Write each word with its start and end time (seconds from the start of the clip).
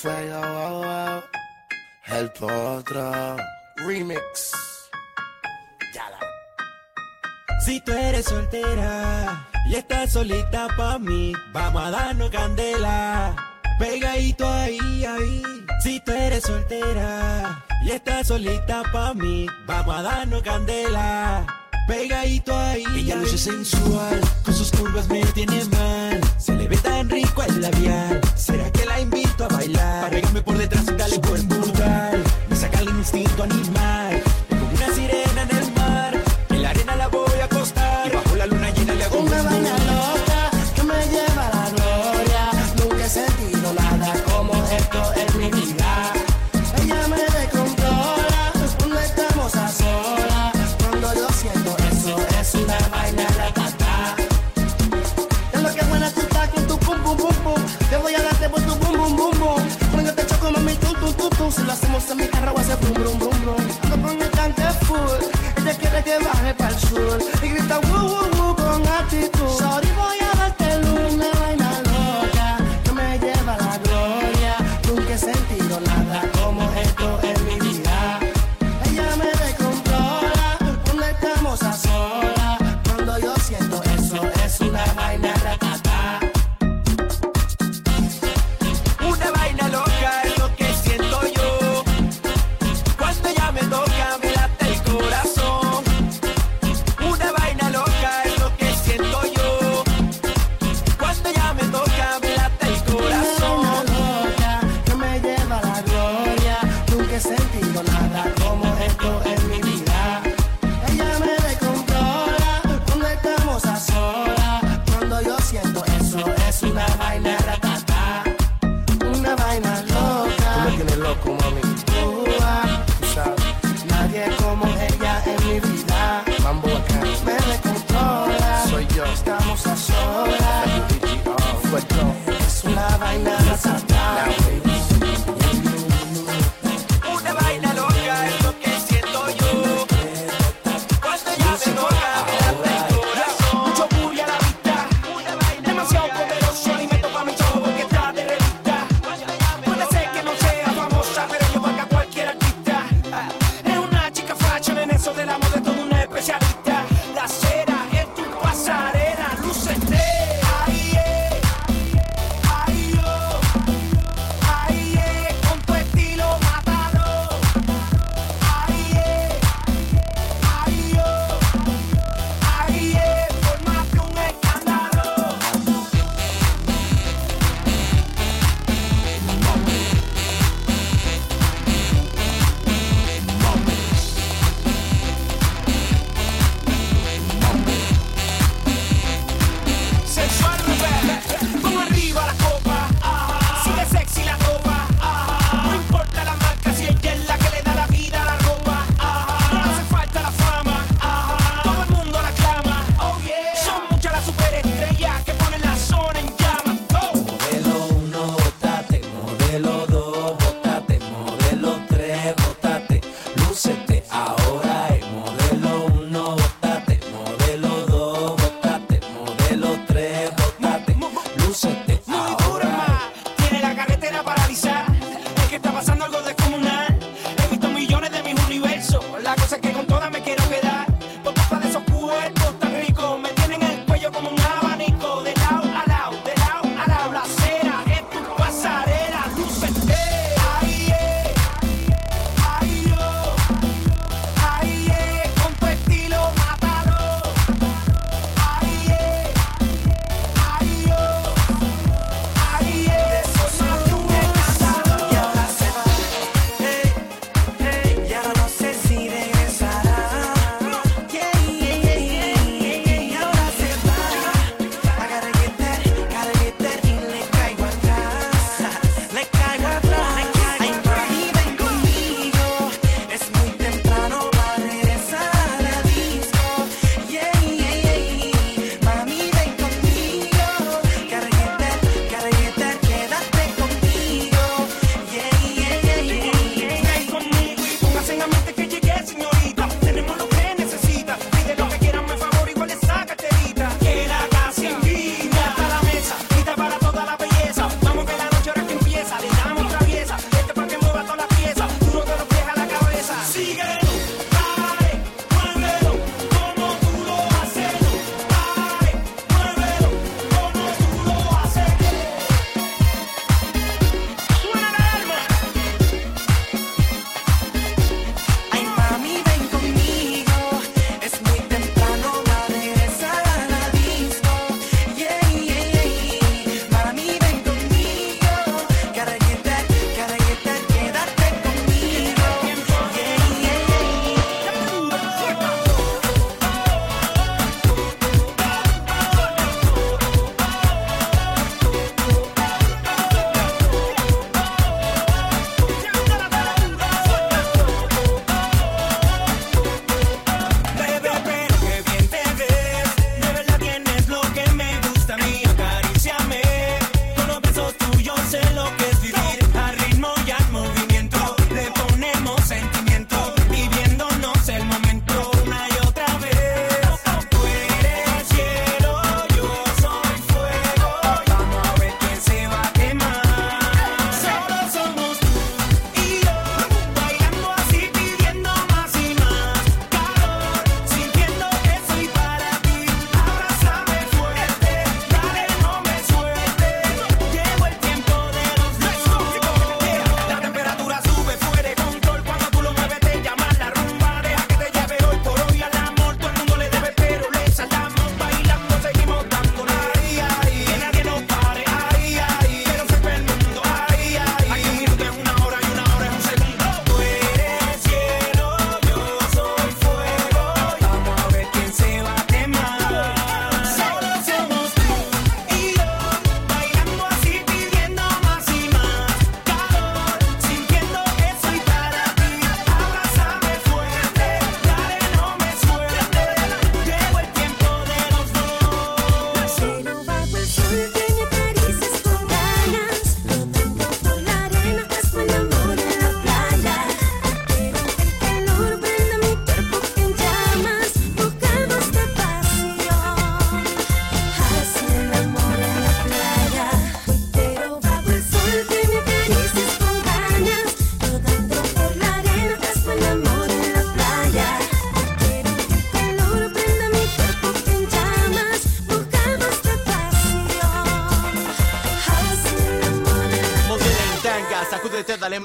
Fuego, 0.00 0.40
wow, 0.40 0.82
wow. 0.84 1.22
El 2.06 2.30
Potro 2.30 3.36
Remix. 3.78 4.52
Yala. 5.92 6.20
Si 7.66 7.80
tú 7.80 7.90
eres 7.90 8.26
soltera 8.26 9.44
y 9.66 9.74
estás 9.74 10.12
solita 10.12 10.68
pa' 10.76 11.00
mí, 11.00 11.32
vamos 11.52 11.82
a 11.82 11.90
darnos 11.90 12.30
candela. 12.30 13.34
Pegadito 13.80 14.48
ahí, 14.48 15.04
ahí. 15.04 15.42
Si 15.82 15.98
tú 15.98 16.12
eres 16.12 16.44
soltera 16.44 17.64
y 17.82 17.90
estás 17.90 18.28
solita 18.28 18.84
pa' 18.92 19.14
mí, 19.14 19.48
vamos 19.66 19.96
a 19.96 20.02
darnos 20.02 20.42
candela. 20.44 21.44
Pegadito 21.88 22.56
ahí. 22.56 22.84
Ella 22.94 23.16
luce 23.16 23.36
sensual, 23.36 24.20
con 24.44 24.54
sus 24.54 24.70
curvas 24.70 25.08
me 25.08 25.24
tiene 25.32 25.64
mal. 25.64 26.20
Se 26.38 26.54
le 26.54 26.68
ve 26.68 26.77
gonna 33.38 33.54
need 33.54 33.72
mine. 33.72 34.07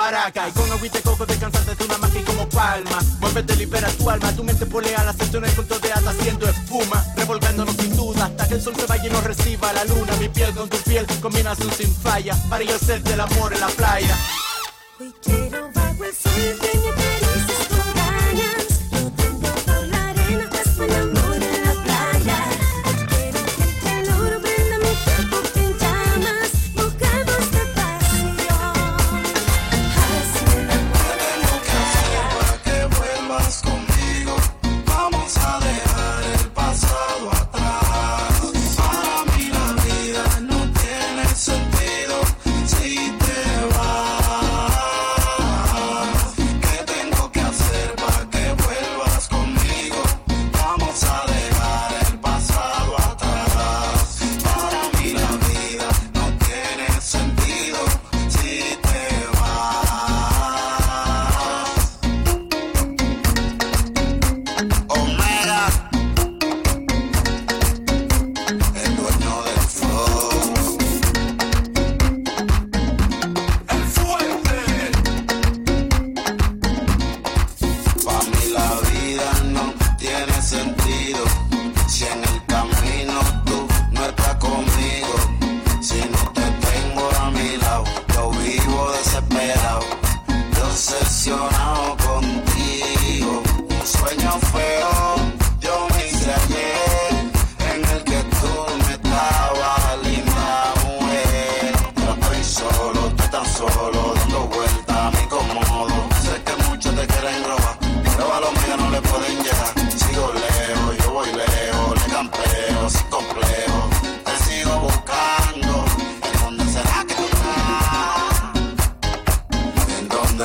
Y 0.06 0.52
con 0.52 0.70
agüita 0.70 1.00
y 1.00 1.02
coco 1.02 1.26
descansar 1.26 1.64
desde 1.64 1.86
una 1.86 1.98
magia 1.98 2.26
como 2.26 2.50
palma. 2.50 3.00
Vuélvete, 3.22 3.56
libera 3.56 3.88
tu 3.88 4.10
alma, 4.10 4.36
tu 4.36 4.44
mente 4.44 4.66
polea 4.66 5.02
las 5.06 5.16
sesiones 5.16 5.54
con 5.54 5.66
de 5.66 5.94
hasta 5.94 6.10
haciendo 6.10 6.46
espuma. 6.46 7.06
Revolcándonos 7.16 7.74
sin 7.78 7.96
duda 7.96 8.26
hasta 8.26 8.46
que 8.50 8.56
el 8.56 8.62
sol 8.62 8.76
se 8.76 8.86
vaya 8.86 9.06
y 9.06 9.10
nos 9.10 9.24
reciba 9.24 9.72
la 9.72 9.86
luna. 9.86 10.14
Mi 10.20 10.28
piel 10.28 10.54
con 10.54 10.68
tu 10.68 10.76
piel, 10.80 11.06
combinación 11.22 11.72
sin 11.72 11.96
falla. 11.96 12.36
Para 12.50 12.66
yo 12.66 12.76
hacerte 12.76 13.14
el 13.14 13.22
amor 13.22 13.54
en 13.54 13.62
la 13.62 13.68
playa. 13.68 14.18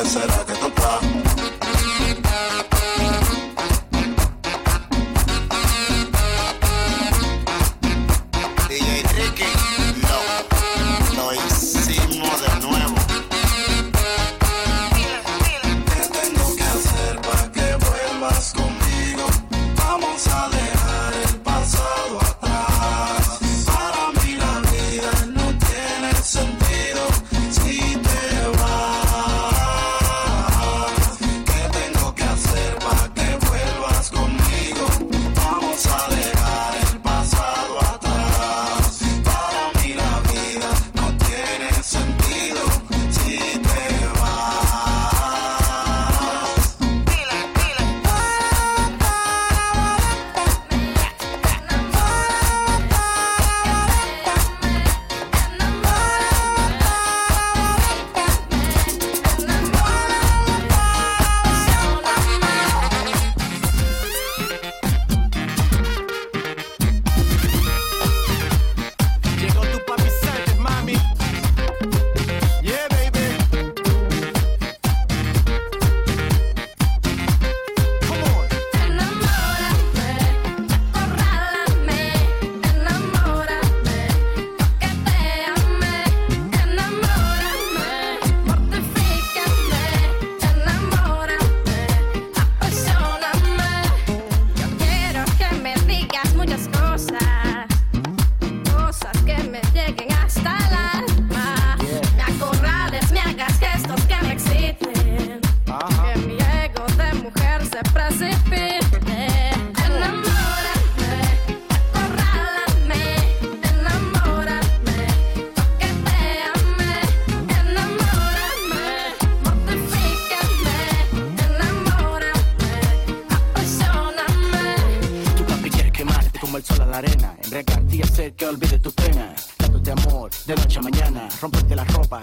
said 0.09 0.31
I 0.31 0.45
could 0.45 0.58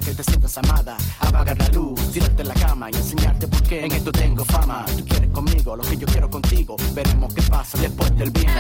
que 0.04 0.14
te 0.14 0.24
sientas 0.24 0.58
amada. 0.58 0.98
Apagar 1.20 1.58
la 1.58 1.68
luz, 1.70 2.00
tirarte 2.12 2.42
en 2.42 2.48
la 2.48 2.54
cama 2.54 2.90
y 2.92 2.96
enseñarte 2.96 3.48
por 3.48 3.62
qué 3.64 3.86
en 3.86 3.92
esto 3.92 4.12
tengo 4.12 4.46
fama. 4.46 4.86
Tú 4.86 5.06
quieres 5.06 5.30
conmigo 5.30 5.76
lo 5.76 5.84
que 5.84 5.98
yo 5.98 6.08
quiero 6.08 6.30
contigo. 6.30 6.76
Veremos 6.94 7.34
qué 7.34 7.42
pasa 7.44 7.78
después 7.78 8.16
del 8.18 8.32
vino. 8.32 8.52